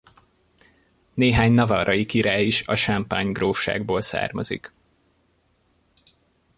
[1.13, 4.73] Néhány navarrai király is a Champagne grófságból származik.